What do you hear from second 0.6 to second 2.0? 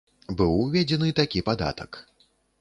уведзены такі падатак.